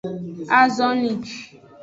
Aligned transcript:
Azonli. 0.59 1.13